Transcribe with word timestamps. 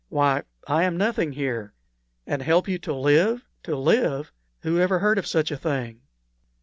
Why, 0.09 0.41
I 0.67 0.83
am 0.83 0.97
nothing 0.97 1.33
here. 1.33 1.73
And 2.25 2.41
help 2.41 2.67
you 2.67 2.79
to 2.79 2.91
live 2.91 3.45
to 3.61 3.75
live! 3.75 4.31
Who 4.61 4.79
ever 4.79 4.97
heard 4.97 5.19
of 5.19 5.27
such 5.27 5.51
a 5.51 5.57
thing?" 5.57 6.01